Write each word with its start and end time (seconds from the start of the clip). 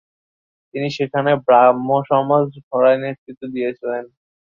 তিনি 0.73 0.87
সেখানে 0.97 1.31
ব্রাহ্মসমাজ 1.45 2.45
গড়ায় 2.67 2.99
নেতৃত্ব 3.03 3.41
দিয়েছিলেন। 3.53 4.03